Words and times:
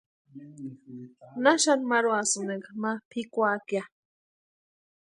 ¿Naxani 1.43 1.85
marhuasïni 1.89 2.51
enka 2.55 2.71
ma 2.81 2.91
pʼikwaki 3.09 3.73
ya? 3.77 3.83